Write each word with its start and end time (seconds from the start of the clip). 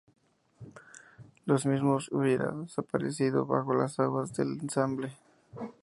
Los 1.45 1.67
mismos 1.67 2.11
hubiera 2.11 2.49
desaparecido 2.49 3.45
bajo 3.45 3.75
las 3.75 3.99
aguas 3.99 4.33
del 4.33 4.59
embalse. 4.75 5.15